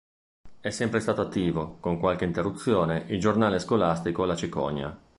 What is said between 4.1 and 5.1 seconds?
"La Cicogna.